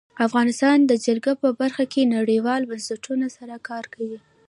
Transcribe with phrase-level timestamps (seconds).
[0.27, 4.19] افغانستان د جلګه په برخه کې نړیوالو بنسټونو سره کار کوي.